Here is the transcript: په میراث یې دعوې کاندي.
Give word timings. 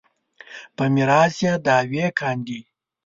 په 0.75 0.83
میراث 0.93 1.35
یې 1.45 1.53
دعوې 1.65 2.05
کاندي. 2.19 2.61